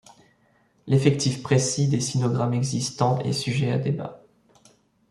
[0.87, 4.23] L’effectif précis des sinogrammes existants est sujet à débat.